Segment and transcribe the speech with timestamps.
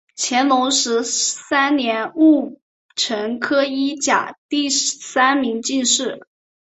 [0.17, 2.59] 乾隆十三年戊
[2.95, 6.19] 辰科一甲第三名进士。